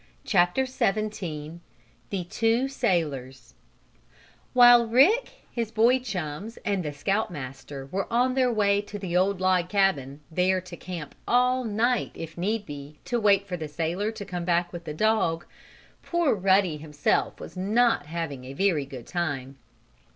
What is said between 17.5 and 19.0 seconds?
not having a very